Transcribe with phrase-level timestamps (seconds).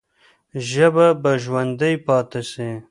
[0.69, 2.69] ژبه به ژوندۍ پاتې سي.